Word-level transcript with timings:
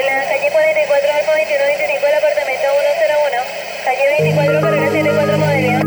de 0.00 0.06
la 0.06 0.24
calle 0.24 0.48
44 0.50 1.12
Alfa 1.12 1.32
2125 1.36 2.06
del 2.06 2.16
apartamento 2.16 2.66
101. 2.80 3.44
Calle 3.84 4.04
24 4.20 4.60
carrera 4.60 4.88
74 4.88 5.38
Modelia. 5.38 5.80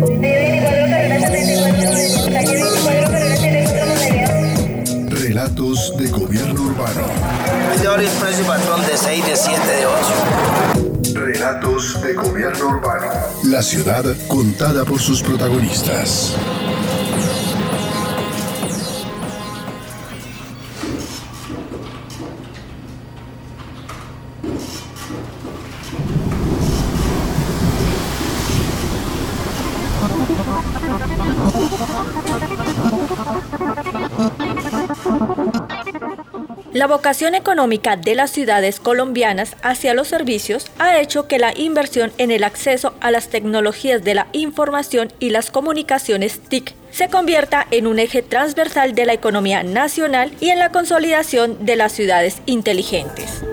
Calle 0.00 0.36
24 0.38 0.88
carrera 0.88 1.20
74 1.20 1.72
Modelia. 1.74 2.12
Calle 2.32 2.56
24 2.58 3.04
carrera 3.04 3.36
74 3.36 3.86
Modelia. 3.92 4.26
Relatos 5.10 5.96
de 5.98 6.06
gobierno 6.08 6.62
urbano. 6.62 7.04
De 7.80 7.88
horario 7.88 8.08
expreso 8.08 8.40
y 8.40 8.44
patrón 8.44 8.86
de 8.86 8.96
6, 8.96 9.26
de 9.26 9.36
7, 9.36 9.60
de 9.66 9.86
8. 9.86 11.14
Relatos 11.14 12.02
de 12.02 12.14
gobierno 12.14 12.68
urbano. 12.68 13.12
La 13.44 13.62
ciudad 13.62 14.04
contada 14.28 14.84
por 14.84 15.00
sus 15.00 15.22
protagonistas. 15.22 16.34
La 36.72 36.88
vocación 36.88 37.36
económica 37.36 37.96
de 37.96 38.16
las 38.16 38.32
ciudades 38.32 38.80
colombianas 38.80 39.56
hacia 39.62 39.94
los 39.94 40.08
servicios 40.08 40.66
ha 40.80 40.98
hecho 40.98 41.28
que 41.28 41.38
la 41.38 41.56
inversión 41.56 42.12
en 42.18 42.32
el 42.32 42.42
acceso 42.42 42.94
a 43.00 43.12
las 43.12 43.28
tecnologías 43.28 44.02
de 44.02 44.14
la 44.14 44.26
información 44.32 45.12
y 45.20 45.30
las 45.30 45.52
comunicaciones 45.52 46.40
TIC 46.40 46.74
se 46.90 47.08
convierta 47.08 47.64
en 47.70 47.86
un 47.86 48.00
eje 48.00 48.22
transversal 48.22 48.94
de 48.96 49.06
la 49.06 49.12
economía 49.12 49.62
nacional 49.62 50.32
y 50.40 50.50
en 50.50 50.58
la 50.58 50.70
consolidación 50.70 51.64
de 51.64 51.76
las 51.76 51.92
ciudades 51.92 52.42
inteligentes. 52.46 53.44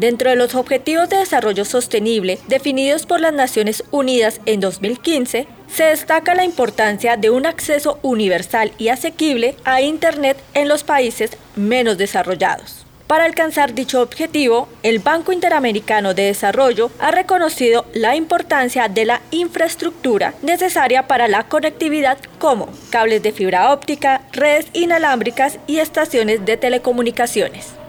Dentro 0.00 0.30
de 0.30 0.36
los 0.36 0.54
Objetivos 0.54 1.10
de 1.10 1.18
Desarrollo 1.18 1.66
Sostenible 1.66 2.38
definidos 2.48 3.04
por 3.04 3.20
las 3.20 3.34
Naciones 3.34 3.84
Unidas 3.90 4.40
en 4.46 4.58
2015, 4.58 5.46
se 5.68 5.84
destaca 5.84 6.34
la 6.34 6.46
importancia 6.46 7.18
de 7.18 7.28
un 7.28 7.44
acceso 7.44 7.98
universal 8.00 8.72
y 8.78 8.88
asequible 8.88 9.56
a 9.64 9.82
Internet 9.82 10.38
en 10.54 10.68
los 10.68 10.84
países 10.84 11.32
menos 11.54 11.98
desarrollados. 11.98 12.86
Para 13.08 13.26
alcanzar 13.26 13.74
dicho 13.74 14.00
objetivo, 14.00 14.70
el 14.82 15.00
Banco 15.00 15.32
Interamericano 15.32 16.14
de 16.14 16.22
Desarrollo 16.22 16.90
ha 16.98 17.10
reconocido 17.10 17.84
la 17.92 18.16
importancia 18.16 18.88
de 18.88 19.04
la 19.04 19.20
infraestructura 19.32 20.32
necesaria 20.40 21.08
para 21.08 21.28
la 21.28 21.46
conectividad 21.46 22.16
como 22.38 22.70
cables 22.88 23.22
de 23.22 23.32
fibra 23.32 23.70
óptica, 23.70 24.22
redes 24.32 24.64
inalámbricas 24.72 25.58
y 25.66 25.76
estaciones 25.76 26.46
de 26.46 26.56
telecomunicaciones. 26.56 27.79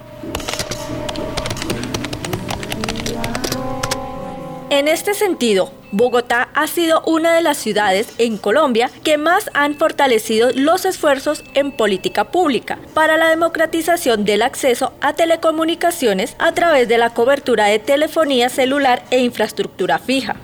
En 4.72 4.88
este 4.88 5.14
sentido, 5.14 5.70
Bogotá 5.92 6.48
ha 6.54 6.66
sido 6.66 7.02
una 7.06 7.36
de 7.36 7.42
las 7.42 7.58
ciudades 7.58 8.14
en 8.20 8.38
Colombia 8.38 8.90
que 9.04 9.18
más 9.18 9.50
han 9.54 9.76
fortalecido 9.76 10.52
los 10.56 10.86
esfuerzos 10.86 11.44
en 11.56 11.74
política 11.74 12.32
pública 12.32 12.80
para 12.94 13.18
la 13.18 13.28
democratización 13.28 14.24
del 14.24 14.42
acceso 14.42 14.94
a 15.02 15.12
telecomunicaciones 15.12 16.38
a 16.40 16.54
través 16.54 16.88
de 16.88 16.98
la 16.98 17.10
cobertura 17.10 17.66
de 17.66 17.80
telefonía 17.80 18.48
celular 18.48 19.04
e 19.12 19.20
infraestructura 19.20 20.00
fija. 20.00 20.38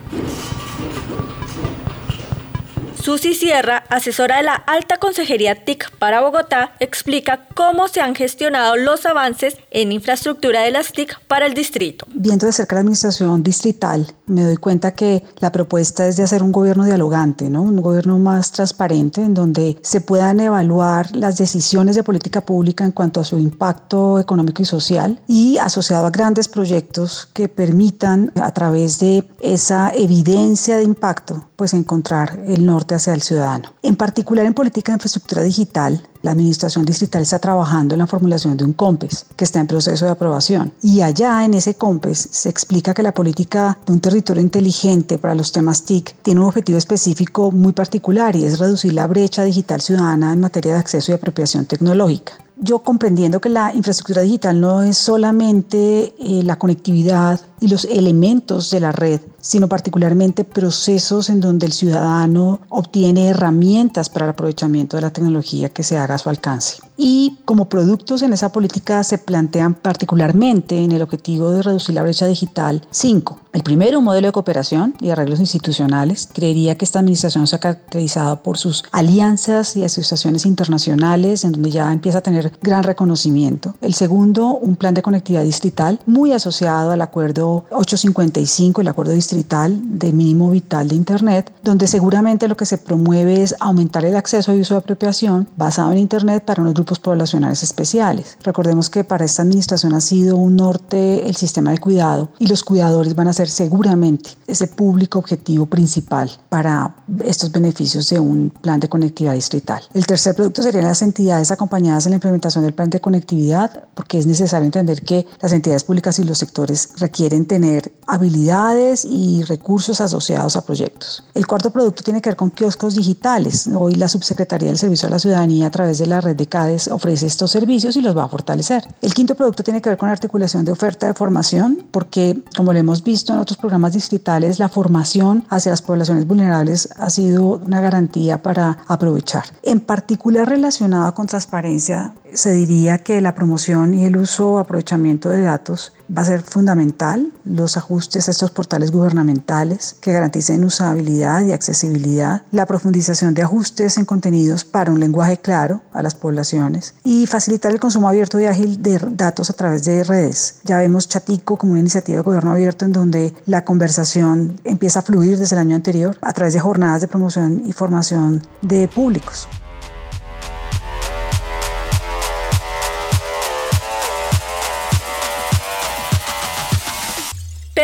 Susi 3.08 3.32
Sierra, 3.32 3.84
asesora 3.88 4.36
de 4.36 4.42
la 4.42 4.52
Alta 4.52 4.98
Consejería 4.98 5.64
TIC 5.64 5.92
para 5.92 6.20
Bogotá, 6.20 6.72
explica 6.78 7.46
cómo 7.54 7.88
se 7.88 8.02
han 8.02 8.14
gestionado 8.14 8.76
los 8.76 9.06
avances 9.06 9.56
en 9.70 9.92
infraestructura 9.92 10.60
de 10.60 10.72
las 10.72 10.92
TIC 10.92 11.18
para 11.26 11.46
el 11.46 11.54
distrito. 11.54 12.06
Viendo 12.12 12.44
de 12.44 12.52
cerca 12.52 12.74
la 12.74 12.80
administración 12.80 13.42
distrital, 13.42 14.06
me 14.26 14.44
doy 14.44 14.58
cuenta 14.58 14.92
que 14.92 15.24
la 15.38 15.50
propuesta 15.50 16.06
es 16.06 16.18
de 16.18 16.24
hacer 16.24 16.42
un 16.42 16.52
gobierno 16.52 16.84
dialogante, 16.84 17.48
¿no? 17.48 17.62
un 17.62 17.80
gobierno 17.80 18.18
más 18.18 18.52
transparente 18.52 19.22
en 19.22 19.32
donde 19.32 19.78
se 19.80 20.02
puedan 20.02 20.40
evaluar 20.40 21.16
las 21.16 21.38
decisiones 21.38 21.96
de 21.96 22.02
política 22.02 22.42
pública 22.42 22.84
en 22.84 22.92
cuanto 22.92 23.20
a 23.20 23.24
su 23.24 23.38
impacto 23.38 24.18
económico 24.18 24.60
y 24.60 24.66
social 24.66 25.18
y 25.26 25.56
asociado 25.56 26.06
a 26.06 26.10
grandes 26.10 26.46
proyectos 26.46 27.26
que 27.32 27.48
permitan 27.48 28.32
a 28.38 28.52
través 28.52 28.98
de 28.98 29.26
esa 29.40 29.92
evidencia 29.94 30.76
de 30.76 30.84
impacto 30.84 31.48
pues 31.56 31.74
encontrar 31.74 32.38
el 32.46 32.64
norte 32.64 32.97
hacia 32.98 33.14
el 33.14 33.22
ciudadano. 33.22 33.72
En 33.82 33.96
particular 33.96 34.44
en 34.44 34.54
política 34.54 34.92
de 34.92 34.96
infraestructura 34.96 35.42
digital, 35.42 36.06
la 36.22 36.32
administración 36.32 36.84
distrital 36.84 37.22
está 37.22 37.38
trabajando 37.38 37.94
en 37.94 38.00
la 38.00 38.06
formulación 38.06 38.56
de 38.56 38.64
un 38.64 38.72
COMPES 38.72 39.26
que 39.36 39.44
está 39.44 39.60
en 39.60 39.66
proceso 39.66 40.04
de 40.04 40.10
aprobación. 40.10 40.72
Y 40.82 41.00
allá 41.00 41.44
en 41.44 41.54
ese 41.54 41.74
COMPES 41.74 42.28
se 42.30 42.48
explica 42.48 42.92
que 42.92 43.02
la 43.02 43.14
política 43.14 43.78
de 43.86 43.92
un 43.92 44.00
territorio 44.00 44.42
inteligente 44.42 45.18
para 45.18 45.34
los 45.34 45.52
temas 45.52 45.84
TIC 45.84 46.14
tiene 46.22 46.40
un 46.40 46.46
objetivo 46.46 46.78
específico 46.78 47.50
muy 47.50 47.72
particular 47.72 48.36
y 48.36 48.44
es 48.44 48.58
reducir 48.58 48.92
la 48.92 49.06
brecha 49.06 49.44
digital 49.44 49.80
ciudadana 49.80 50.32
en 50.32 50.40
materia 50.40 50.74
de 50.74 50.80
acceso 50.80 51.12
y 51.12 51.14
apropiación 51.14 51.66
tecnológica 51.66 52.34
yo 52.60 52.80
comprendiendo 52.80 53.40
que 53.40 53.48
la 53.48 53.72
infraestructura 53.74 54.22
digital 54.22 54.60
no 54.60 54.82
es 54.82 54.98
solamente 54.98 56.14
eh, 56.18 56.42
la 56.42 56.56
conectividad 56.56 57.40
y 57.60 57.68
los 57.68 57.84
elementos 57.84 58.70
de 58.70 58.80
la 58.80 58.92
red, 58.92 59.20
sino 59.40 59.68
particularmente 59.68 60.44
procesos 60.44 61.30
en 61.30 61.40
donde 61.40 61.66
el 61.66 61.72
ciudadano 61.72 62.60
obtiene 62.68 63.28
herramientas 63.28 64.08
para 64.08 64.26
el 64.26 64.30
aprovechamiento 64.30 64.96
de 64.96 65.02
la 65.02 65.12
tecnología 65.12 65.68
que 65.68 65.82
se 65.82 65.96
haga 65.96 66.16
a 66.16 66.18
su 66.18 66.28
alcance. 66.28 66.78
Y 66.96 67.38
como 67.44 67.68
productos 67.68 68.22
en 68.22 68.32
esa 68.32 68.50
política 68.50 69.04
se 69.04 69.18
plantean 69.18 69.74
particularmente 69.74 70.82
en 70.82 70.90
el 70.92 71.02
objetivo 71.02 71.50
de 71.50 71.62
reducir 71.62 71.94
la 71.94 72.02
brecha 72.02 72.26
digital 72.26 72.82
cinco. 72.90 73.38
El 73.52 73.62
primero, 73.62 73.98
un 73.98 74.04
modelo 74.04 74.28
de 74.28 74.32
cooperación 74.32 74.94
y 75.00 75.10
arreglos 75.10 75.40
institucionales. 75.40 76.28
Creería 76.32 76.76
que 76.76 76.84
esta 76.84 76.98
administración 76.98 77.46
se 77.46 77.56
ha 77.56 77.60
caracterizado 77.60 78.42
por 78.42 78.58
sus 78.58 78.84
alianzas 78.92 79.76
y 79.76 79.84
asociaciones 79.84 80.44
internacionales, 80.44 81.44
en 81.44 81.52
donde 81.52 81.70
ya 81.70 81.92
empieza 81.92 82.18
a 82.18 82.22
tener 82.22 82.52
gran 82.62 82.82
reconocimiento. 82.82 83.74
El 83.80 83.94
segundo, 83.94 84.48
un 84.56 84.76
plan 84.76 84.94
de 84.94 85.02
conectividad 85.02 85.44
distrital 85.44 86.00
muy 86.06 86.32
asociado 86.32 86.90
al 86.90 87.00
acuerdo 87.00 87.47
855, 87.70 88.80
el 88.80 88.88
acuerdo 88.88 89.12
distrital 89.12 89.80
de 89.98 90.12
mínimo 90.12 90.50
vital 90.50 90.88
de 90.88 90.94
Internet, 90.94 91.52
donde 91.62 91.86
seguramente 91.86 92.48
lo 92.48 92.56
que 92.56 92.66
se 92.66 92.78
promueve 92.78 93.42
es 93.42 93.54
aumentar 93.60 94.04
el 94.04 94.16
acceso 94.16 94.54
y 94.54 94.60
uso 94.60 94.74
de 94.74 94.78
apropiación 94.78 95.48
basado 95.56 95.92
en 95.92 95.98
Internet 95.98 96.44
para 96.44 96.62
unos 96.62 96.74
grupos 96.74 96.98
poblacionales 96.98 97.62
especiales. 97.62 98.36
Recordemos 98.42 98.90
que 98.90 99.04
para 99.04 99.24
esta 99.24 99.42
administración 99.42 99.94
ha 99.94 100.00
sido 100.00 100.36
un 100.36 100.56
norte 100.56 101.28
el 101.28 101.36
sistema 101.36 101.70
de 101.70 101.78
cuidado 101.78 102.30
y 102.38 102.46
los 102.46 102.62
cuidadores 102.62 103.14
van 103.14 103.28
a 103.28 103.32
ser 103.32 103.48
seguramente 103.48 104.30
ese 104.46 104.66
público 104.66 105.18
objetivo 105.18 105.66
principal 105.66 106.30
para 106.48 106.94
estos 107.24 107.52
beneficios 107.52 108.08
de 108.08 108.20
un 108.20 108.50
plan 108.50 108.80
de 108.80 108.88
conectividad 108.88 109.34
distrital. 109.34 109.82
El 109.94 110.06
tercer 110.06 110.34
producto 110.34 110.62
serían 110.62 110.84
las 110.84 111.02
entidades 111.02 111.50
acompañadas 111.50 112.06
en 112.06 112.12
la 112.12 112.16
implementación 112.16 112.64
del 112.64 112.74
plan 112.74 112.90
de 112.90 113.00
conectividad, 113.00 113.84
porque 113.94 114.18
es 114.18 114.26
necesario 114.26 114.66
entender 114.66 115.02
que 115.02 115.26
las 115.40 115.52
entidades 115.52 115.84
públicas 115.84 116.18
y 116.18 116.24
los 116.24 116.38
sectores 116.38 116.90
requieren 116.96 117.37
tener 117.46 117.92
habilidades 118.06 119.04
y 119.04 119.42
recursos 119.44 120.00
asociados 120.00 120.56
a 120.56 120.64
proyectos. 120.64 121.24
El 121.34 121.46
cuarto 121.46 121.70
producto 121.70 122.02
tiene 122.02 122.22
que 122.22 122.30
ver 122.30 122.36
con 122.36 122.50
kioscos 122.50 122.94
digitales. 122.94 123.68
Hoy 123.74 123.94
la 123.94 124.08
Subsecretaría 124.08 124.68
del 124.68 124.78
Servicio 124.78 125.08
a 125.08 125.10
la 125.10 125.18
Ciudadanía 125.18 125.66
a 125.66 125.70
través 125.70 125.98
de 125.98 126.06
la 126.06 126.20
red 126.20 126.34
de 126.34 126.46
CADES 126.46 126.88
ofrece 126.88 127.26
estos 127.26 127.50
servicios 127.50 127.96
y 127.96 128.00
los 128.00 128.16
va 128.16 128.24
a 128.24 128.28
fortalecer. 128.28 128.82
El 129.02 129.12
quinto 129.12 129.34
producto 129.34 129.62
tiene 129.62 129.82
que 129.82 129.90
ver 129.90 129.98
con 129.98 130.08
articulación 130.08 130.64
de 130.64 130.72
oferta 130.72 131.06
de 131.06 131.14
formación, 131.14 131.86
porque 131.90 132.42
como 132.56 132.72
lo 132.72 132.78
hemos 132.78 133.04
visto, 133.04 133.32
en 133.32 133.40
otros 133.40 133.58
programas 133.58 133.92
distritales, 133.92 134.58
la 134.58 134.68
formación 134.68 135.44
hacia 135.50 135.70
las 135.70 135.82
poblaciones 135.82 136.26
vulnerables 136.26 136.88
ha 136.96 137.10
sido 137.10 137.60
una 137.64 137.80
garantía 137.80 138.42
para 138.42 138.78
aprovechar. 138.86 139.44
En 139.62 139.80
particular 139.80 140.48
relacionada 140.48 141.12
con 141.12 141.26
transparencia, 141.26 142.14
se 142.32 142.52
diría 142.52 142.98
que 142.98 143.20
la 143.20 143.34
promoción 143.34 143.94
y 143.94 144.04
el 144.04 144.16
uso 144.16 144.52
o 144.52 144.58
aprovechamiento 144.58 145.28
de 145.28 145.42
datos 145.42 145.92
va 146.16 146.22
a 146.22 146.26
ser 146.26 146.42
fundamental. 146.42 147.32
Los 147.44 147.76
ajustes 147.76 148.28
a 148.28 148.30
estos 148.30 148.50
portales 148.50 148.90
gubernamentales 148.90 149.96
que 150.00 150.12
garanticen 150.12 150.64
usabilidad 150.64 151.44
y 151.44 151.52
accesibilidad, 151.52 152.42
la 152.52 152.66
profundización 152.66 153.34
de 153.34 153.42
ajustes 153.42 153.98
en 153.98 154.04
contenidos 154.04 154.64
para 154.64 154.92
un 154.92 155.00
lenguaje 155.00 155.38
claro 155.38 155.82
a 155.92 156.02
las 156.02 156.14
poblaciones 156.14 156.94
y 157.04 157.26
facilitar 157.26 157.72
el 157.72 157.80
consumo 157.80 158.08
abierto 158.08 158.40
y 158.40 158.46
ágil 158.46 158.82
de 158.82 159.00
datos 159.10 159.50
a 159.50 159.54
través 159.54 159.84
de 159.84 160.04
redes. 160.04 160.60
Ya 160.64 160.78
vemos 160.78 161.08
Chatico 161.08 161.56
como 161.56 161.72
una 161.72 161.80
iniciativa 161.80 162.18
de 162.18 162.22
gobierno 162.22 162.52
abierto 162.52 162.84
en 162.84 162.92
donde 162.92 163.34
la 163.46 163.64
conversación 163.64 164.60
empieza 164.64 165.00
a 165.00 165.02
fluir 165.02 165.38
desde 165.38 165.56
el 165.56 165.60
año 165.60 165.76
anterior 165.76 166.16
a 166.20 166.32
través 166.32 166.54
de 166.54 166.60
jornadas 166.60 167.00
de 167.00 167.08
promoción 167.08 167.62
y 167.66 167.72
formación 167.72 168.42
de 168.62 168.88
públicos. 168.88 169.48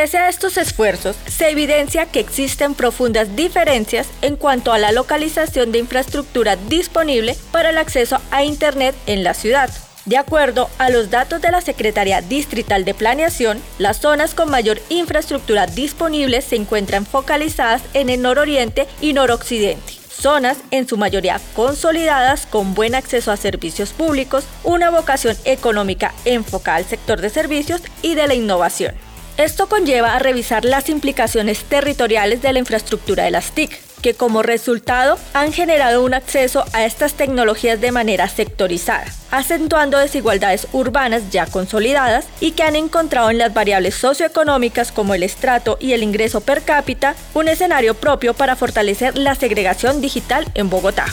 Pese 0.04 0.18
a 0.18 0.28
estos 0.28 0.58
esfuerzos, 0.58 1.16
se 1.24 1.48
evidencia 1.48 2.04
que 2.04 2.20
existen 2.20 2.74
profundas 2.74 3.36
diferencias 3.36 4.06
en 4.20 4.36
cuanto 4.36 4.74
a 4.74 4.78
la 4.78 4.92
localización 4.92 5.72
de 5.72 5.78
infraestructura 5.78 6.56
disponible 6.56 7.34
para 7.52 7.70
el 7.70 7.78
acceso 7.78 8.20
a 8.30 8.44
Internet 8.44 8.94
en 9.06 9.24
la 9.24 9.32
ciudad. 9.32 9.70
De 10.04 10.18
acuerdo 10.18 10.68
a 10.76 10.90
los 10.90 11.08
datos 11.08 11.40
de 11.40 11.50
la 11.50 11.62
Secretaría 11.62 12.20
Distrital 12.20 12.84
de 12.84 12.92
Planeación, 12.92 13.62
las 13.78 13.98
zonas 13.98 14.34
con 14.34 14.50
mayor 14.50 14.78
infraestructura 14.90 15.66
disponible 15.66 16.42
se 16.42 16.56
encuentran 16.56 17.06
focalizadas 17.06 17.80
en 17.94 18.10
el 18.10 18.20
nororiente 18.20 18.86
y 19.00 19.14
noroccidente 19.14 19.94
zonas 20.10 20.58
en 20.70 20.86
su 20.86 20.96
mayoría 20.96 21.40
consolidadas 21.56 22.46
con 22.46 22.74
buen 22.74 22.94
acceso 22.94 23.32
a 23.32 23.36
servicios 23.36 23.92
públicos, 23.92 24.44
una 24.62 24.90
vocación 24.90 25.36
económica 25.44 26.14
enfocada 26.24 26.76
al 26.76 26.84
sector 26.84 27.20
de 27.20 27.30
servicios 27.30 27.82
y 28.00 28.14
de 28.14 28.26
la 28.26 28.34
innovación. 28.34 28.94
Esto 29.36 29.68
conlleva 29.68 30.14
a 30.14 30.20
revisar 30.20 30.64
las 30.64 30.88
implicaciones 30.88 31.64
territoriales 31.64 32.40
de 32.40 32.52
la 32.52 32.60
infraestructura 32.60 33.24
de 33.24 33.32
las 33.32 33.50
TIC, 33.50 33.76
que 34.00 34.14
como 34.14 34.44
resultado 34.44 35.18
han 35.32 35.52
generado 35.52 36.04
un 36.04 36.14
acceso 36.14 36.64
a 36.72 36.84
estas 36.84 37.14
tecnologías 37.14 37.80
de 37.80 37.90
manera 37.90 38.28
sectorizada, 38.28 39.06
acentuando 39.32 39.98
desigualdades 39.98 40.68
urbanas 40.72 41.30
ya 41.32 41.46
consolidadas 41.46 42.26
y 42.38 42.52
que 42.52 42.62
han 42.62 42.76
encontrado 42.76 43.28
en 43.30 43.38
las 43.38 43.52
variables 43.52 43.96
socioeconómicas 43.96 44.92
como 44.92 45.14
el 45.14 45.24
estrato 45.24 45.78
y 45.80 45.94
el 45.94 46.04
ingreso 46.04 46.40
per 46.40 46.62
cápita 46.62 47.16
un 47.34 47.48
escenario 47.48 47.94
propio 47.94 48.34
para 48.34 48.54
fortalecer 48.54 49.18
la 49.18 49.34
segregación 49.34 50.00
digital 50.00 50.46
en 50.54 50.70
Bogotá. 50.70 51.06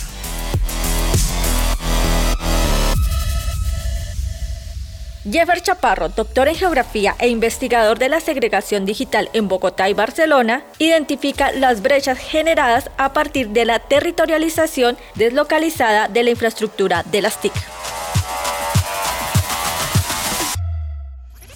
Jeffer 5.23 5.61
Chaparro, 5.61 6.09
doctor 6.09 6.47
en 6.47 6.55
geografía 6.55 7.15
e 7.19 7.27
investigador 7.27 7.99
de 7.99 8.09
la 8.09 8.19
segregación 8.19 8.85
digital 8.85 9.29
en 9.33 9.47
Bogotá 9.47 9.87
y 9.87 9.93
Barcelona, 9.93 10.63
identifica 10.79 11.51
las 11.51 11.83
brechas 11.83 12.17
generadas 12.17 12.89
a 12.97 13.13
partir 13.13 13.49
de 13.49 13.65
la 13.65 13.77
territorialización 13.77 14.97
deslocalizada 15.13 16.07
de 16.07 16.23
la 16.23 16.31
infraestructura 16.31 17.03
de 17.03 17.21
las 17.21 17.39
TIC. 17.39 17.53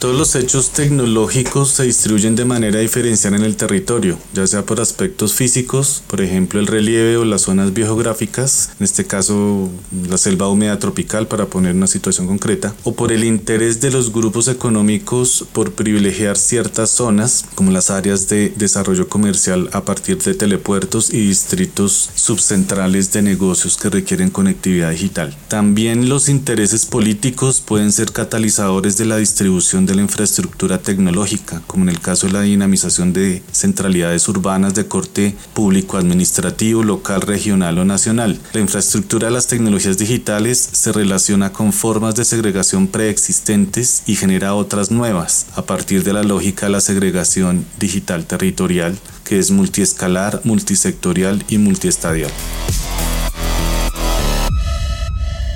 Todos 0.06 0.20
los 0.20 0.36
hechos 0.36 0.70
tecnológicos 0.70 1.72
se 1.72 1.86
distribuyen 1.86 2.36
de 2.36 2.46
manera 2.46 2.80
diferencial 2.80 3.34
en 3.34 3.42
el 3.42 3.56
territorio, 3.56 4.20
ya 4.36 4.46
sea 4.46 4.64
por 4.64 4.80
aspectos 4.80 5.34
físicos, 5.34 6.04
por 6.06 6.22
ejemplo 6.22 6.60
el 6.60 6.68
relieve 6.68 7.18
o 7.18 7.26
las 7.26 7.42
zonas 7.42 7.74
biogeográficas, 7.74 8.70
en 8.80 8.84
este 8.84 9.06
caso 9.06 9.68
la 10.08 10.20
selva 10.20 10.48
húmeda 10.48 10.78
tropical 10.78 11.26
para 11.28 11.48
poner 11.48 11.74
una 11.74 11.88
situación 11.88 12.28
concreta, 12.28 12.76
o 12.84 12.94
por 12.94 13.12
el 13.12 13.24
interés 13.24 13.82
de 13.82 13.90
los 13.90 14.14
grupos 14.14 14.48
económicos 14.48 15.44
por 15.54 15.72
privilegiar 15.72 16.38
ciertas 16.38 16.92
zonas, 16.92 17.44
como 17.56 17.72
las 17.72 17.90
áreas 17.90 18.30
de 18.30 18.54
desarrollo 18.56 19.10
comercial 19.10 19.72
a 19.74 19.86
partir 19.86 20.20
de 20.22 20.36
telepuertos 20.36 21.12
y 21.12 21.30
distritos 21.30 22.12
subcentrales 22.14 23.12
de 23.12 23.24
negocios 23.24 23.76
que 23.76 23.90
requieren 23.90 24.30
conectividad 24.30 24.92
digital. 24.92 25.36
También 25.48 26.10
los 26.10 26.30
intereses 26.30 26.86
políticos 26.86 27.60
pueden 27.60 27.92
ser 27.92 28.12
catalizadores 28.12 28.98
de 28.98 29.06
la 29.06 29.18
distribución 29.18 29.88
de 29.88 29.95
la 29.96 30.02
infraestructura 30.02 30.78
tecnológica, 30.78 31.62
como 31.68 31.84
en 31.84 31.90
el 31.90 32.00
caso 32.00 32.28
de 32.28 32.34
la 32.34 32.42
dinamización 32.42 33.14
de 33.14 33.42
centralidades 33.52 34.28
urbanas 34.28 34.76
de 34.76 34.88
corte 34.88 35.36
público, 35.54 35.98
administrativo, 35.98 36.84
local, 36.84 37.22
regional 37.22 37.78
o 37.80 37.86
nacional. 37.86 38.40
La 38.54 38.62
infraestructura 38.62 39.28
de 39.28 39.34
las 39.34 39.48
tecnologías 39.48 39.98
digitales 39.98 40.70
se 40.72 40.92
relaciona 40.92 41.54
con 41.54 41.74
formas 41.74 42.16
de 42.16 42.26
segregación 42.26 42.88
preexistentes 42.88 44.04
y 44.06 44.16
genera 44.16 44.56
otras 44.56 44.92
nuevas 44.92 45.48
a 45.56 45.64
partir 45.64 46.04
de 46.04 46.14
la 46.14 46.24
lógica 46.24 46.68
de 46.68 46.72
la 46.72 46.82
segregación 46.82 47.66
digital 47.80 48.26
territorial 48.26 48.98
que 49.26 49.40
es 49.40 49.52
multiescalar, 49.52 50.42
multisectorial 50.44 51.44
y 51.50 51.58
multiestadial. 51.58 52.32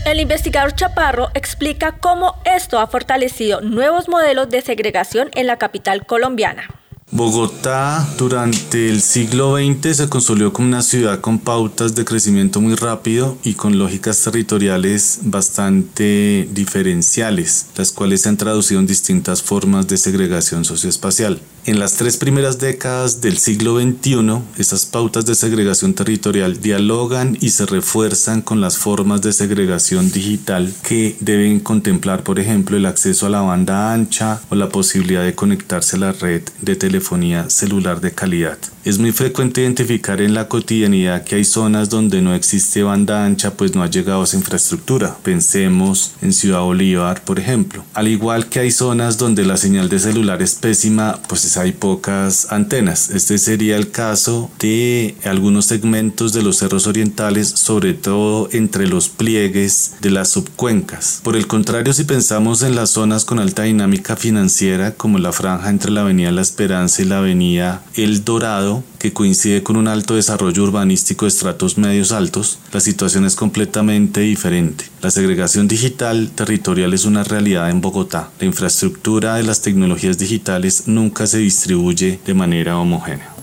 El 0.10 0.20
investigador 0.20 0.74
Chaparro 0.74 1.30
explica 1.36 1.92
cómo 1.92 2.42
esto 2.44 2.80
ha 2.80 2.88
fortalecido 2.88 3.62
nuevos 3.62 4.10
modelos 4.10 4.50
de 4.50 4.62
segregación 4.62 5.30
en 5.36 5.46
la 5.46 5.58
capital 5.58 6.08
colombiana. 6.08 6.79
Bogotá 7.12 8.08
durante 8.20 8.88
el 8.88 9.02
siglo 9.02 9.58
XX 9.58 9.98
se 9.98 10.10
consolidó 10.10 10.54
como 10.54 10.68
una 10.68 10.84
ciudad 10.84 11.22
con 11.22 11.40
pautas 11.40 11.96
de 11.96 12.06
crecimiento 12.06 12.62
muy 12.62 12.76
rápido 12.76 13.36
y 13.44 13.56
con 13.56 13.80
lógicas 13.80 14.22
territoriales 14.22 15.22
bastante 15.24 16.48
diferenciales, 16.52 17.66
las 17.76 17.92
cuales 17.92 18.22
se 18.22 18.30
han 18.30 18.38
traducido 18.38 18.80
en 18.80 18.86
distintas 18.86 19.42
formas 19.42 19.88
de 19.88 19.98
segregación 19.98 20.66
socioespacial. 20.66 21.42
En 21.66 21.78
las 21.78 21.96
tres 21.96 22.18
primeras 22.18 22.58
décadas 22.58 23.22
del 23.22 23.38
siglo 23.38 23.80
XXI, 23.80 24.42
esas 24.58 24.86
pautas 24.86 25.26
de 25.26 25.36
segregación 25.36 25.94
territorial 25.94 26.62
dialogan 26.62 27.38
y 27.42 27.50
se 27.50 27.66
refuerzan 27.66 28.42
con 28.42 28.62
las 28.62 28.78
formas 28.78 29.22
de 29.22 29.34
segregación 29.34 30.12
digital 30.12 30.74
que 30.84 31.18
deben 31.20 31.60
contemplar, 31.60 32.24
por 32.24 32.40
ejemplo, 32.40 32.78
el 32.78 32.86
acceso 32.86 33.26
a 33.26 33.30
la 33.30 33.42
banda 33.42 33.94
ancha 33.94 34.42
o 34.50 34.56
la 34.56 34.70
posibilidad 34.70 35.24
de 35.24 35.36
conectarse 35.36 35.98
a 35.98 36.00
la 36.00 36.12
red 36.14 36.44
de 36.62 36.76
telefonía 37.00 37.50
celular 37.50 38.02
de 38.02 38.12
calidad. 38.12 38.58
Es 38.84 38.98
muy 38.98 39.12
frecuente 39.12 39.62
identificar 39.62 40.22
en 40.22 40.34
la 40.34 40.48
cotidianidad 40.48 41.24
que 41.24 41.36
hay 41.36 41.46
zonas 41.46 41.90
donde 41.90 42.22
no 42.22 42.34
existe 42.34 42.82
banda 42.82 43.26
ancha 43.26 43.54
pues 43.54 43.76
no 43.76 43.84
ha 43.84 43.90
llegado 43.90 44.24
esa 44.24 44.38
infraestructura. 44.38 45.18
Pensemos 45.24 46.14
en 46.22 46.34
Ciudad 46.34 46.62
Bolívar, 46.62 47.22
por 47.24 47.40
ejemplo. 47.40 47.84
Al 47.94 48.08
igual 48.08 48.48
que 48.48 48.60
hay 48.60 48.72
zonas 48.72 49.18
donde 49.18 49.46
la 49.46 49.58
señal 49.58 49.90
de 49.90 50.00
celular 50.00 50.42
es 50.42 50.56
pésima, 50.56 51.20
pues 51.28 51.56
hay 51.58 51.72
pocas 51.72 52.52
antenas. 52.52 53.10
Este 53.12 53.38
sería 53.38 53.78
el 53.78 53.92
caso 53.92 54.50
de 54.60 55.16
algunos 55.24 55.66
segmentos 55.66 56.34
de 56.34 56.42
los 56.42 56.58
cerros 56.58 56.88
orientales, 56.88 57.48
sobre 57.48 57.94
todo 57.94 58.50
entre 58.52 58.88
los 58.88 59.10
pliegues 59.10 59.94
de 60.02 60.10
las 60.10 60.30
subcuencas. 60.30 61.22
Por 61.24 61.36
el 61.36 61.48
contrario, 61.48 61.94
si 61.94 62.04
pensamos 62.04 62.62
en 62.64 62.76
las 62.76 62.92
zonas 62.92 63.24
con 63.24 63.40
alta 63.40 63.64
dinámica 63.64 64.16
financiera, 64.16 64.96
como 64.96 65.18
la 65.20 65.32
franja 65.32 65.70
entre 65.70 65.92
la 65.92 66.02
Avenida 66.02 66.32
La 66.32 66.42
Esperanza 66.42 66.89
la 66.98 67.20
Avenida 67.20 67.84
El 67.96 68.26
Dorado, 68.26 68.84
que 68.98 69.14
coincide 69.14 69.62
con 69.62 69.78
un 69.78 69.88
alto 69.88 70.16
desarrollo 70.16 70.64
urbanístico 70.64 71.26
de 71.26 71.30
estratos 71.30 71.78
medios 71.78 72.12
altos, 72.12 72.58
la 72.74 72.80
situación 72.80 73.26
es 73.26 73.36
completamente 73.36 74.22
diferente. 74.22 74.86
La 75.02 75.12
segregación 75.12 75.68
digital 75.68 76.32
territorial 76.34 76.94
es 76.94 77.06
una 77.06 77.24
realidad 77.24 77.70
en 77.70 77.82
Bogotá. 77.82 78.32
La 78.40 78.48
infraestructura 78.48 79.36
de 79.36 79.44
las 79.44 79.62
tecnologías 79.62 80.18
digitales 80.18 80.88
nunca 80.88 81.28
se 81.28 81.38
distribuye 81.38 82.20
de 82.26 82.34
manera 82.34 82.78
homogénea. 82.78 83.39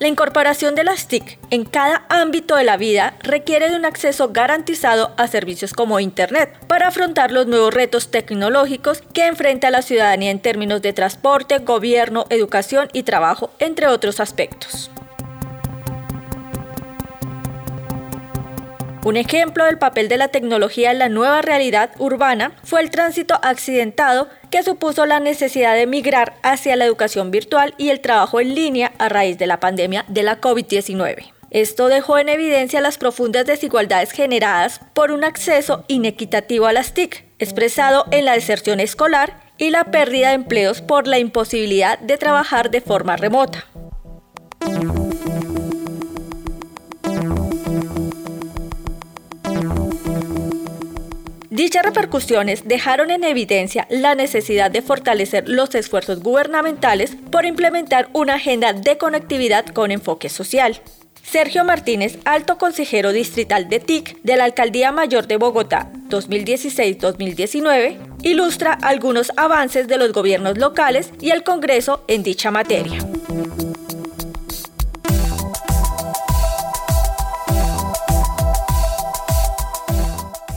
La 0.00 0.08
incorporación 0.08 0.74
de 0.74 0.82
las 0.82 1.08
TIC 1.08 1.38
en 1.50 1.66
cada 1.66 2.06
ámbito 2.08 2.56
de 2.56 2.64
la 2.64 2.78
vida 2.78 3.18
requiere 3.22 3.68
de 3.68 3.76
un 3.76 3.84
acceso 3.84 4.30
garantizado 4.32 5.12
a 5.18 5.28
servicios 5.28 5.74
como 5.74 6.00
Internet 6.00 6.58
para 6.68 6.88
afrontar 6.88 7.30
los 7.30 7.46
nuevos 7.46 7.74
retos 7.74 8.10
tecnológicos 8.10 9.02
que 9.12 9.26
enfrenta 9.26 9.70
la 9.70 9.82
ciudadanía 9.82 10.30
en 10.30 10.40
términos 10.40 10.80
de 10.80 10.94
transporte, 10.94 11.58
gobierno, 11.58 12.24
educación 12.30 12.88
y 12.94 13.02
trabajo, 13.02 13.50
entre 13.58 13.88
otros 13.88 14.20
aspectos. 14.20 14.90
Un 19.02 19.16
ejemplo 19.16 19.64
del 19.64 19.78
papel 19.78 20.08
de 20.08 20.18
la 20.18 20.28
tecnología 20.28 20.90
en 20.90 20.98
la 20.98 21.08
nueva 21.08 21.40
realidad 21.40 21.90
urbana 21.98 22.52
fue 22.64 22.82
el 22.82 22.90
tránsito 22.90 23.38
accidentado 23.42 24.28
que 24.50 24.62
supuso 24.62 25.06
la 25.06 25.20
necesidad 25.20 25.74
de 25.74 25.86
migrar 25.86 26.34
hacia 26.42 26.76
la 26.76 26.84
educación 26.84 27.30
virtual 27.30 27.74
y 27.78 27.88
el 27.88 28.00
trabajo 28.00 28.40
en 28.40 28.54
línea 28.54 28.92
a 28.98 29.08
raíz 29.08 29.38
de 29.38 29.46
la 29.46 29.58
pandemia 29.58 30.04
de 30.08 30.22
la 30.22 30.38
COVID-19. 30.38 31.32
Esto 31.50 31.88
dejó 31.88 32.18
en 32.18 32.28
evidencia 32.28 32.82
las 32.82 32.98
profundas 32.98 33.46
desigualdades 33.46 34.12
generadas 34.12 34.82
por 34.92 35.12
un 35.12 35.24
acceso 35.24 35.84
inequitativo 35.88 36.66
a 36.66 36.74
las 36.74 36.92
TIC, 36.92 37.24
expresado 37.38 38.04
en 38.10 38.26
la 38.26 38.34
deserción 38.34 38.80
escolar 38.80 39.40
y 39.56 39.70
la 39.70 39.84
pérdida 39.84 40.28
de 40.28 40.34
empleos 40.34 40.82
por 40.82 41.06
la 41.06 41.18
imposibilidad 41.18 41.98
de 42.00 42.18
trabajar 42.18 42.70
de 42.70 42.82
forma 42.82 43.16
remota. 43.16 43.66
Dichas 51.70 51.86
repercusiones 51.86 52.66
dejaron 52.66 53.12
en 53.12 53.22
evidencia 53.22 53.86
la 53.90 54.16
necesidad 54.16 54.72
de 54.72 54.82
fortalecer 54.82 55.48
los 55.48 55.72
esfuerzos 55.76 56.20
gubernamentales 56.20 57.16
por 57.30 57.44
implementar 57.44 58.08
una 58.12 58.34
agenda 58.34 58.72
de 58.72 58.98
conectividad 58.98 59.64
con 59.66 59.92
enfoque 59.92 60.28
social. 60.28 60.80
Sergio 61.22 61.64
Martínez, 61.64 62.18
alto 62.24 62.58
consejero 62.58 63.12
distrital 63.12 63.68
de 63.68 63.78
TIC 63.78 64.20
de 64.24 64.36
la 64.36 64.46
Alcaldía 64.46 64.90
Mayor 64.90 65.28
de 65.28 65.36
Bogotá 65.36 65.92
2016-2019, 66.08 67.98
ilustra 68.22 68.72
algunos 68.72 69.30
avances 69.36 69.86
de 69.86 69.96
los 69.96 70.12
gobiernos 70.12 70.58
locales 70.58 71.12
y 71.20 71.30
el 71.30 71.44
Congreso 71.44 72.02
en 72.08 72.24
dicha 72.24 72.50
materia. 72.50 72.98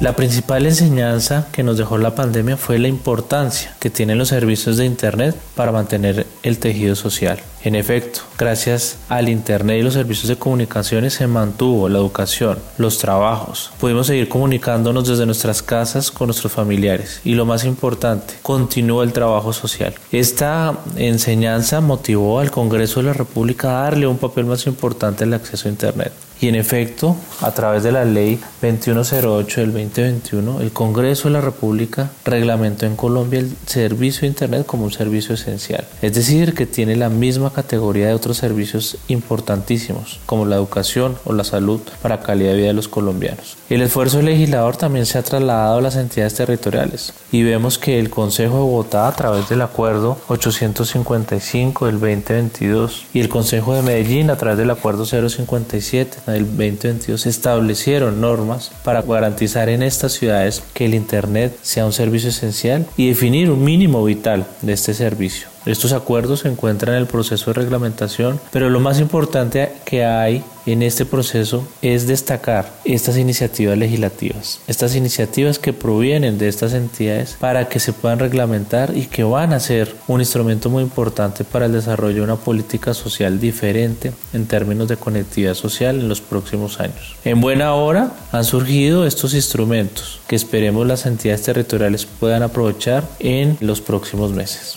La 0.03 0.17
principal 0.17 0.65
enseñanza 0.65 1.47
que 1.53 1.63
nos 1.63 1.77
dejó 1.77 1.97
la 1.97 2.13
pandemia 2.13 2.57
fue 2.57 2.77
la 2.77 2.89
importancia 2.89 3.73
que 3.79 3.89
tienen 3.89 4.17
los 4.17 4.27
servicios 4.27 4.75
de 4.75 4.83
Internet 4.83 5.33
para 5.55 5.71
mantener 5.71 6.27
el 6.43 6.57
tejido 6.57 6.97
social. 6.97 7.39
En 7.63 7.73
efecto, 7.75 8.19
gracias 8.37 8.97
al 9.07 9.29
Internet 9.29 9.79
y 9.79 9.81
los 9.81 9.93
servicios 9.93 10.27
de 10.27 10.35
comunicaciones 10.35 11.13
se 11.13 11.27
mantuvo 11.27 11.87
la 11.87 11.99
educación, 11.99 12.59
los 12.77 12.97
trabajos. 12.97 13.71
Pudimos 13.79 14.07
seguir 14.07 14.27
comunicándonos 14.27 15.07
desde 15.07 15.25
nuestras 15.25 15.63
casas 15.63 16.11
con 16.11 16.27
nuestros 16.27 16.51
familiares 16.51 17.21
y 17.23 17.35
lo 17.35 17.45
más 17.45 17.63
importante, 17.63 18.33
continuó 18.41 19.03
el 19.03 19.13
trabajo 19.13 19.53
social. 19.53 19.95
Esta 20.11 20.79
enseñanza 20.97 21.79
motivó 21.79 22.41
al 22.41 22.51
Congreso 22.51 22.99
de 22.99 23.05
la 23.05 23.13
República 23.13 23.69
a 23.69 23.83
darle 23.83 24.07
un 24.07 24.17
papel 24.17 24.43
más 24.47 24.67
importante 24.67 25.23
al 25.23 25.33
acceso 25.33 25.69
a 25.69 25.71
Internet. 25.71 26.11
Y 26.43 26.49
en 26.49 26.55
efecto, 26.55 27.15
a 27.39 27.51
través 27.51 27.83
de 27.83 27.93
la 27.93 28.03
ley 28.03 28.37
2108 28.61 29.61
del 29.61 29.71
2021, 29.71 30.59
el 30.59 30.73
Congreso 30.73 31.29
de 31.29 31.35
la 31.35 31.39
República 31.39 32.11
reglamentó 32.25 32.85
en 32.85 32.97
Colombia 32.97 33.39
el 33.39 33.55
servicio 33.65 34.23
de 34.23 34.27
Internet 34.27 34.65
como 34.65 34.83
un 34.83 34.91
servicio 34.91 35.35
esencial. 35.35 35.87
Es 36.01 36.15
decir, 36.15 36.53
que 36.53 36.65
tiene 36.65 36.97
la 36.97 37.07
misma 37.07 37.53
categoría 37.53 38.07
de 38.07 38.13
otros 38.13 38.35
servicios 38.35 38.97
importantísimos, 39.07 40.19
como 40.25 40.45
la 40.45 40.57
educación 40.57 41.15
o 41.23 41.31
la 41.31 41.45
salud 41.45 41.79
para 42.01 42.19
calidad 42.19 42.51
de 42.51 42.57
vida 42.57 42.67
de 42.67 42.73
los 42.73 42.89
colombianos. 42.89 43.55
El 43.69 43.81
esfuerzo 43.81 44.21
legislador 44.21 44.75
también 44.75 45.05
se 45.05 45.19
ha 45.19 45.23
trasladado 45.23 45.77
a 45.77 45.81
las 45.81 45.95
entidades 45.95 46.33
territoriales 46.33 47.13
y 47.31 47.43
vemos 47.43 47.77
que 47.77 47.99
el 47.99 48.09
Consejo 48.09 48.55
de 48.55 48.63
Bogotá, 48.63 49.07
a 49.07 49.15
través 49.15 49.47
del 49.47 49.61
Acuerdo 49.61 50.17
855 50.27 51.85
del 51.85 52.01
2022 52.01 53.05
y 53.13 53.21
el 53.21 53.29
Consejo 53.29 53.75
de 53.75 53.81
Medellín, 53.81 54.29
a 54.29 54.35
través 54.35 54.57
del 54.57 54.69
Acuerdo 54.69 55.05
057 55.05 56.32
del 56.33 56.45
2022, 56.45 57.25
establecieron 57.25 58.21
normas 58.21 58.71
para 58.83 59.01
garantizar 59.01 59.69
en 59.69 59.83
estas 59.83 60.13
ciudades 60.13 60.63
que 60.73 60.85
el 60.85 60.93
Internet 60.93 61.57
sea 61.61 61.85
un 61.85 61.93
servicio 61.93 62.29
esencial 62.29 62.85
y 62.97 63.07
definir 63.07 63.49
un 63.49 63.63
mínimo 63.63 64.03
vital 64.03 64.45
de 64.61 64.73
este 64.73 64.93
servicio. 64.93 65.52
Estos 65.65 65.93
acuerdos 65.93 66.41
se 66.41 66.49
encuentran 66.49 66.95
en 66.95 67.01
el 67.01 67.07
proceso 67.07 67.51
de 67.51 67.61
reglamentación, 67.61 68.39
pero 68.51 68.69
lo 68.69 68.81
más 68.81 68.99
importante 68.99 69.71
que 69.85 70.03
hay 70.03 70.43
en 70.65 70.81
este 70.81 71.05
proceso 71.05 71.65
es 71.81 72.07
destacar 72.07 72.71
estas 72.85 73.17
iniciativas 73.17 73.77
legislativas, 73.77 74.59
estas 74.67 74.95
iniciativas 74.95 75.59
que 75.59 75.73
provienen 75.73 76.37
de 76.37 76.47
estas 76.47 76.73
entidades 76.73 77.37
para 77.39 77.67
que 77.69 77.79
se 77.79 77.93
puedan 77.93 78.19
reglamentar 78.19 78.95
y 78.95 79.05
que 79.05 79.23
van 79.23 79.53
a 79.53 79.59
ser 79.59 79.93
un 80.07 80.21
instrumento 80.21 80.69
muy 80.69 80.83
importante 80.83 81.43
para 81.43 81.65
el 81.65 81.73
desarrollo 81.73 82.15
de 82.15 82.21
una 82.21 82.35
política 82.35 82.93
social 82.93 83.39
diferente 83.39 84.11
en 84.33 84.45
términos 84.45 84.87
de 84.87 84.97
conectividad 84.97 85.53
social 85.53 85.99
en 85.99 86.09
los 86.09 86.21
próximos 86.21 86.79
años. 86.79 87.15
En 87.25 87.41
buena 87.41 87.73
hora 87.73 88.11
han 88.31 88.43
surgido 88.43 89.05
estos 89.05 89.33
instrumentos 89.33 90.19
que 90.27 90.35
esperemos 90.35 90.85
las 90.87 91.05
entidades 91.05 91.43
territoriales 91.43 92.05
puedan 92.05 92.43
aprovechar 92.43 93.03
en 93.19 93.57
los 93.59 93.81
próximos 93.81 94.31
meses. 94.31 94.75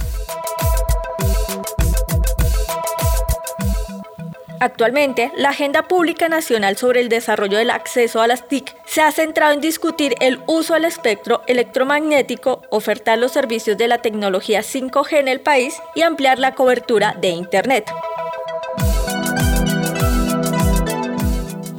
Actualmente, 4.61 5.33
la 5.37 5.51
Agenda 5.51 5.83
Pública 5.83 6.29
Nacional 6.29 6.77
sobre 6.77 7.01
el 7.01 7.09
Desarrollo 7.09 7.59
del 7.59 7.71
Acceso 7.71 8.21
a 8.21 8.27
las 8.27 8.49
TIC 8.49 8.75
se 8.87 9.03
ha 9.03 9.13
centrado 9.13 9.53
en 9.53 9.61
discutir 9.61 10.15
el 10.21 10.41
uso 10.47 10.75
del 10.75 10.85
espectro 10.85 11.43
electromagnético, 11.47 12.63
ofertar 12.71 13.19
los 13.19 13.33
servicios 13.33 13.77
de 13.77 13.89
la 13.89 13.99
tecnología 13.99 14.61
5G 14.61 15.19
en 15.19 15.29
el 15.29 15.41
país 15.41 15.81
y 15.95 16.03
ampliar 16.03 16.39
la 16.39 16.55
cobertura 16.55 17.17
de 17.21 17.29
Internet. 17.29 17.91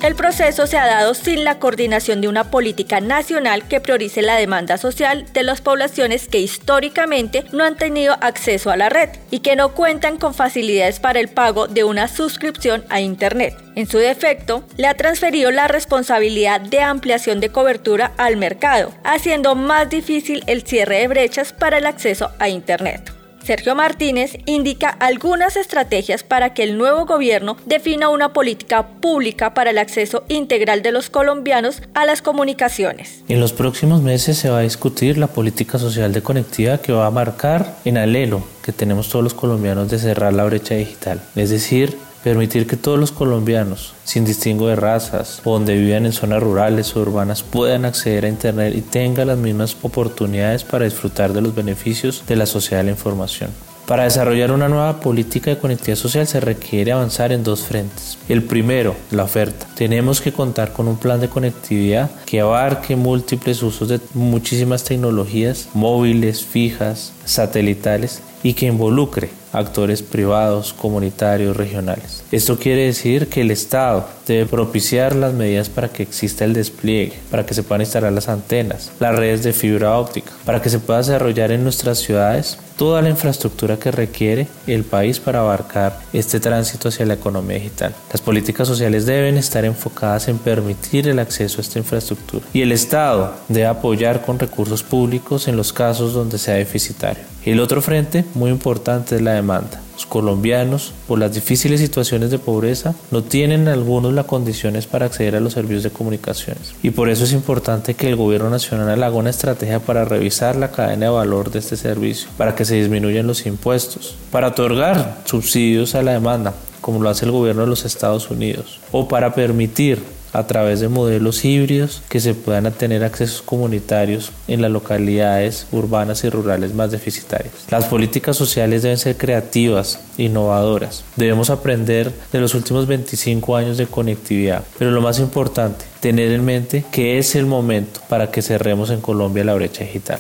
El 0.02 0.16
proceso 0.16 0.68
se 0.68 0.78
ha 0.78 0.86
dado 0.86 1.16
sin 1.16 1.44
la 1.44 1.58
coordinación 1.58 2.22
de 2.22 2.28
una 2.28 2.52
política 2.52 3.02
nacional 3.02 3.68
que 3.68 3.82
priorice 3.82 4.22
la 4.22 4.36
demanda 4.36 4.78
social 4.78 5.26
de 5.34 5.42
las 5.42 5.60
poblaciones 5.62 6.28
que 6.28 6.40
históricamente 6.40 7.46
no 7.52 7.64
han 7.64 7.78
tenido 7.78 8.16
acceso 8.22 8.70
a 8.70 8.78
la 8.78 8.90
red 8.90 9.10
y 9.32 9.40
que 9.40 9.56
no 9.56 9.74
cuentan 9.74 10.18
con 10.18 10.36
facilidades 10.36 11.00
para 11.00 11.20
el 11.20 11.30
pago 11.30 11.68
de 11.68 11.84
una 11.84 12.08
suscripción 12.08 12.86
a 12.90 13.02
Internet. 13.02 13.56
En 13.76 13.88
su 13.88 13.98
defecto, 13.98 14.64
le 14.78 14.88
ha 14.88 14.94
transferido 14.94 15.50
la 15.50 15.68
responsabilidad 15.68 16.62
de 16.62 16.82
ampliación 16.82 17.40
de 17.40 17.50
cobertura 17.50 18.14
al 18.18 18.38
mercado, 18.38 18.94
haciendo 19.04 19.56
más 19.56 19.90
difícil 19.90 20.44
el 20.46 20.62
cierre 20.62 21.00
de 21.00 21.08
brechas 21.08 21.54
para 21.54 21.80
el 21.80 21.88
acceso 21.88 22.32
a 22.38 22.50
Internet. 22.50 23.17
Sergio 23.48 23.76
Martínez 23.76 24.40
indica 24.46 24.90
algunas 24.90 25.56
estrategias 25.56 26.22
para 26.22 26.54
que 26.54 26.64
el 26.64 26.78
nuevo 26.78 27.06
gobierno 27.06 27.56
defina 27.66 28.10
una 28.10 28.34
política 28.34 28.86
pública 29.00 29.54
para 29.54 29.70
el 29.70 29.78
acceso 29.78 30.26
integral 30.28 30.82
de 30.82 30.92
los 30.92 31.10
colombianos 31.10 31.82
a 31.94 32.06
las 32.06 32.22
comunicaciones. 32.22 33.24
En 33.30 33.40
los 33.40 33.54
próximos 33.54 34.02
meses 34.02 34.38
se 34.38 34.50
va 34.50 34.58
a 34.58 34.64
discutir 34.64 35.18
la 35.18 35.28
política 35.28 35.80
social 35.80 36.12
de 36.12 36.22
conectividad 36.22 36.82
que 36.82 36.92
va 36.92 37.06
a 37.06 37.12
marcar 37.12 37.78
en 37.86 37.98
alelo 37.98 38.44
que 38.62 38.74
tenemos 38.74 39.08
todos 39.08 39.24
los 39.24 39.34
colombianos 39.34 39.90
de 39.90 39.98
cerrar 39.98 40.34
la 40.34 40.44
brecha 40.44 40.76
digital, 40.76 41.22
es 41.38 41.50
decir, 41.50 41.98
permitir 42.24 42.68
que 42.68 42.78
todos 42.78 43.00
los 43.00 43.12
colombianos, 43.12 43.94
sin 44.04 44.26
distingo 44.26 44.68
de 44.68 44.76
razas, 44.76 45.42
o 45.44 45.54
donde 45.54 45.76
vivan 45.76 46.06
en 46.06 46.14
zonas 46.14 46.42
rurales 46.42 46.96
o 46.96 47.02
urbanas, 47.02 47.44
puedan 47.44 47.86
acceder 47.86 48.26
a 48.26 48.30
Internet 48.30 48.74
y 48.76 48.82
tengan 48.82 49.28
las 49.28 49.38
mismas 49.38 49.78
oportunidades 49.82 50.64
para 50.64 50.86
disfrutar 50.86 51.34
de 51.34 51.42
los 51.42 51.56
beneficios 51.56 52.24
de 52.28 52.36
la 52.36 52.46
sociedad 52.46 52.82
de 52.82 52.86
la 52.86 52.92
información. 52.92 53.50
Para 53.88 54.04
desarrollar 54.04 54.52
una 54.52 54.68
nueva 54.68 55.00
política 55.00 55.50
de 55.50 55.60
conectividad 55.60 55.96
social 55.96 56.28
se 56.28 56.42
requiere 56.42 56.92
avanzar 56.92 57.32
en 57.32 57.46
dos 57.46 57.62
frentes. 57.62 58.18
El 58.28 58.44
primero, 58.44 58.98
la 59.12 59.24
oferta. 59.24 59.66
Tenemos 59.76 60.20
que 60.20 60.34
contar 60.34 60.74
con 60.74 60.90
un 60.90 60.98
plan 60.98 61.22
de 61.22 61.30
conectividad 61.30 62.12
que 62.26 62.42
abarque 62.42 62.98
múltiples 62.98 63.64
usos 63.64 63.88
de 63.88 64.02
muchísimas 64.14 64.84
tecnologías 64.84 65.70
móviles, 65.74 66.44
fijas, 66.44 67.14
satelitales 67.24 68.24
y 68.44 68.54
que 68.54 68.68
involucre 68.68 69.30
actores 69.54 70.02
privados, 70.02 70.74
comunitarios, 70.74 71.56
regionales. 71.56 72.24
Esto 72.32 72.58
quiere 72.58 72.86
decir 72.86 73.28
que 73.28 73.42
el 73.42 73.52
Estado 73.52 74.08
debe 74.28 74.46
propiciar 74.46 75.16
las 75.16 75.34
medidas 75.34 75.70
para 75.70 75.90
que 75.90 76.04
exista 76.04 76.46
el 76.46 76.54
despliegue, 76.54 77.14
para 77.32 77.46
que 77.46 77.54
se 77.54 77.64
puedan 77.64 77.82
instalar 77.82 78.12
las 78.12 78.30
antenas, 78.30 78.92
las 79.00 79.16
redes 79.16 79.44
de 79.44 79.54
fibra 79.54 79.98
óptica, 79.98 80.32
para 80.46 80.62
que 80.62 80.70
se 80.70 80.80
pueda 80.80 81.00
desarrollar 81.00 81.52
en 81.52 81.64
nuestras 81.64 82.00
ciudades 82.00 82.58
toda 82.78 83.02
la 83.02 83.10
infraestructura 83.10 83.78
que 83.78 83.90
requiere 83.90 84.48
el 84.68 84.84
país 84.84 85.20
para 85.20 85.40
abarcar 85.40 86.00
este 86.14 86.40
tránsito 86.40 86.90
hacia 86.90 87.08
la 87.08 87.16
economía 87.16 87.58
digital. 87.58 87.96
Las 88.12 88.22
políticas 88.22 88.68
sociales 88.68 89.08
deben 89.08 89.38
estar 89.38 89.66
enfocadas 89.66 90.28
en 90.28 90.38
permitir 90.38 91.08
el 91.08 91.18
acceso 91.18 91.58
a 91.58 91.62
esta 91.62 91.80
infraestructura 91.80 92.46
y 92.54 92.62
el 92.62 92.72
Estado 92.72 93.34
debe 93.48 93.66
apoyar 93.66 94.24
con 94.24 94.38
recursos 94.38 94.84
públicos 94.84 95.48
en 95.48 95.58
los 95.58 95.74
casos 95.74 96.14
donde 96.14 96.38
sea 96.38 96.56
deficitario. 96.56 97.24
El 97.48 97.62
otro 97.62 97.82
frente 97.82 98.26
muy 98.34 98.52
importante 98.52 99.16
es 99.16 99.22
la 99.22 99.32
demanda. 99.32 99.82
Los 99.94 100.06
colombianos, 100.06 100.92
por 101.08 101.18
las 101.18 101.34
difíciles 101.34 101.80
situaciones 101.80 102.30
de 102.30 102.40
pobreza, 102.40 102.94
no 103.10 103.24
tienen 103.24 103.70
algunos 103.70 104.12
las 104.14 104.26
condiciones 104.26 104.86
para 104.86 105.06
acceder 105.06 105.34
a 105.34 105.40
los 105.40 105.54
servicios 105.54 105.84
de 105.84 105.90
comunicaciones. 105.90 106.74
Y 106.84 106.90
por 106.90 107.08
eso 107.08 107.24
es 107.24 107.32
importante 107.32 107.94
que 107.94 108.10
el 108.10 108.18
gobierno 108.18 108.50
nacional 108.50 109.02
haga 109.02 109.16
una 109.16 109.30
estrategia 109.30 109.80
para 109.80 110.04
revisar 110.04 110.58
la 110.58 110.72
cadena 110.72 111.06
de 111.06 111.12
valor 111.14 111.50
de 111.50 111.60
este 111.60 111.78
servicio, 111.78 112.28
para 112.36 112.54
que 112.54 112.66
se 112.66 112.76
disminuyan 112.76 113.28
los 113.28 113.46
impuestos, 113.46 114.16
para 114.30 114.50
otorgar 114.50 115.22
subsidios 115.24 115.96
a 115.96 116.04
la 116.04 116.12
demanda, 116.12 116.54
como 116.82 117.02
lo 117.02 117.08
hace 117.08 117.24
el 117.24 117.32
gobierno 117.32 117.62
de 117.62 117.70
los 117.70 117.86
Estados 117.86 118.30
Unidos, 118.30 118.82
o 118.92 119.08
para 119.08 119.34
permitir 119.34 120.04
a 120.38 120.46
través 120.46 120.80
de 120.80 120.88
modelos 120.88 121.44
híbridos 121.44 122.04
que 122.10 122.20
se 122.20 122.36
puedan 122.36 122.72
tener 122.72 123.04
accesos 123.04 123.42
comunitarios 123.42 124.32
en 124.48 124.62
las 124.62 124.70
localidades 124.70 125.66
urbanas 125.72 126.24
y 126.24 126.30
rurales 126.30 126.76
más 126.76 126.92
deficitarias. 126.92 127.54
Las 127.72 127.86
políticas 127.86 128.38
sociales 128.38 128.84
deben 128.84 129.00
ser 129.00 129.18
creativas, 129.18 130.00
innovadoras. 130.20 131.04
Debemos 131.16 131.50
aprender 131.50 132.12
de 132.32 132.40
los 132.40 132.54
últimos 132.54 132.86
25 132.86 133.56
años 133.56 133.78
de 133.78 133.88
conectividad, 133.88 134.64
pero 134.78 134.92
lo 134.92 135.02
más 135.02 135.18
importante, 135.18 135.86
tener 136.02 136.32
en 136.32 136.46
mente 136.46 136.86
que 136.92 137.18
es 137.18 137.36
el 137.36 137.48
momento 137.48 138.00
para 138.08 138.30
que 138.30 138.44
cerremos 138.44 138.92
en 138.92 139.02
Colombia 139.02 139.44
la 139.44 139.56
brecha 139.56 139.86
digital. 139.86 140.20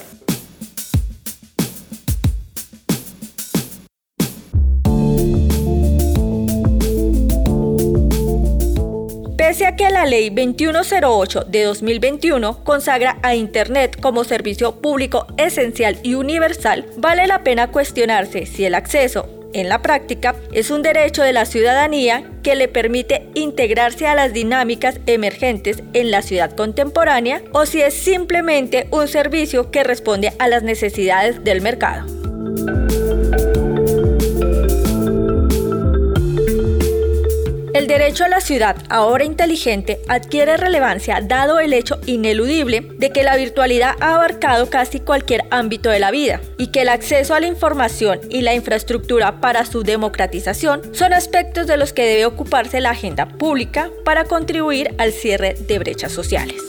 La 9.97 10.05
Ley 10.05 10.29
2108 10.29 11.45
de 11.47 11.63
2021 11.63 12.63
consagra 12.63 13.17
a 13.23 13.33
Internet 13.33 13.99
como 13.99 14.23
servicio 14.23 14.79
público 14.79 15.25
esencial 15.37 15.97
y 16.03 16.13
universal, 16.13 16.85
vale 16.97 17.25
la 17.25 17.43
pena 17.43 17.71
cuestionarse 17.71 18.45
si 18.45 18.65
el 18.65 18.75
acceso 18.75 19.27
en 19.53 19.69
la 19.69 19.81
práctica, 19.81 20.35
es 20.51 20.69
un 20.69 20.83
derecho 20.83 21.23
de 21.23 21.33
la 21.33 21.45
ciudadanía 21.45 22.29
que 22.43 22.55
le 22.55 22.67
permite 22.67 23.27
integrarse 23.33 24.05
a 24.05 24.13
las 24.13 24.33
dinámicas 24.33 24.99
emergentes 25.07 25.81
en 25.93 26.11
la 26.11 26.21
ciudad 26.21 26.51
contemporánea 26.51 27.41
o 27.53 27.65
si 27.65 27.81
es 27.81 27.95
simplemente 27.95 28.87
un 28.91 29.07
servicio 29.07 29.71
que 29.71 29.83
responde 29.83 30.33
a 30.37 30.47
las 30.47 30.61
necesidades 30.61 31.43
del 31.43 31.61
mercado. 31.61 32.16
Derecho 37.97 38.25
a 38.25 38.29
la 38.29 38.41
ciudad, 38.41 38.75
ahora 38.89 39.23
inteligente, 39.23 39.99
adquiere 40.07 40.55
relevancia 40.55 41.19
dado 41.19 41.59
el 41.59 41.73
hecho 41.73 41.99
ineludible 42.05 42.87
de 42.99 43.09
que 43.09 43.23
la 43.23 43.35
virtualidad 43.35 43.95
ha 43.99 44.13
abarcado 44.13 44.69
casi 44.69 44.99
cualquier 44.99 45.45
ámbito 45.49 45.89
de 45.89 45.97
la 45.97 46.11
vida 46.11 46.39
y 46.59 46.67
que 46.67 46.81
el 46.81 46.89
acceso 46.89 47.33
a 47.33 47.39
la 47.39 47.47
información 47.47 48.19
y 48.29 48.41
la 48.41 48.53
infraestructura 48.53 49.41
para 49.41 49.65
su 49.65 49.81
democratización 49.81 50.93
son 50.93 51.11
aspectos 51.11 51.65
de 51.65 51.77
los 51.77 51.91
que 51.91 52.05
debe 52.05 52.27
ocuparse 52.27 52.81
la 52.81 52.91
agenda 52.91 53.27
pública 53.27 53.89
para 54.05 54.25
contribuir 54.25 54.93
al 54.99 55.11
cierre 55.11 55.55
de 55.55 55.79
brechas 55.79 56.11
sociales. 56.11 56.61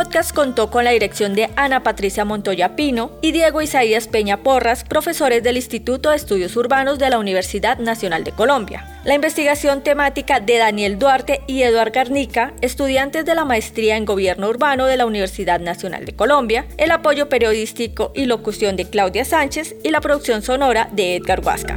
Podcast 0.00 0.34
contó 0.34 0.70
con 0.70 0.84
la 0.84 0.92
dirección 0.92 1.34
de 1.34 1.50
Ana 1.56 1.82
Patricia 1.82 2.24
Montoya 2.24 2.74
Pino 2.74 3.10
y 3.20 3.32
Diego 3.32 3.60
Isaías 3.60 4.08
Peña 4.08 4.38
Porras, 4.38 4.82
profesores 4.82 5.42
del 5.42 5.56
Instituto 5.56 6.08
de 6.08 6.16
Estudios 6.16 6.56
Urbanos 6.56 6.98
de 6.98 7.10
la 7.10 7.18
Universidad 7.18 7.78
Nacional 7.78 8.24
de 8.24 8.32
Colombia. 8.32 8.86
La 9.04 9.14
investigación 9.14 9.82
temática 9.82 10.40
de 10.40 10.56
Daniel 10.56 10.98
Duarte 10.98 11.42
y 11.46 11.64
Eduard 11.64 11.92
Garnica, 11.92 12.54
estudiantes 12.62 13.26
de 13.26 13.34
la 13.34 13.44
maestría 13.44 13.98
en 13.98 14.06
Gobierno 14.06 14.48
Urbano 14.48 14.86
de 14.86 14.96
la 14.96 15.04
Universidad 15.04 15.60
Nacional 15.60 16.06
de 16.06 16.16
Colombia, 16.16 16.64
el 16.78 16.92
apoyo 16.92 17.28
periodístico 17.28 18.10
y 18.14 18.24
locución 18.24 18.76
de 18.76 18.88
Claudia 18.88 19.26
Sánchez 19.26 19.76
y 19.84 19.90
la 19.90 20.00
producción 20.00 20.40
sonora 20.40 20.88
de 20.92 21.16
Edgar 21.16 21.40
Huasca. 21.44 21.76